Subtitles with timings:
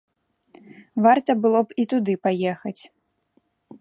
[1.07, 2.79] Варта было б і туды паехаць.